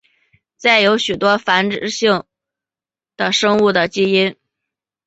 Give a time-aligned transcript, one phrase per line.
[0.57, 1.79] 在许多有性繁殖
[3.15, 4.35] 的生物的基因。